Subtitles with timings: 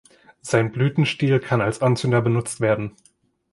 [0.41, 2.95] Sein Blütenstiel kann als Anzünder benutzt werden.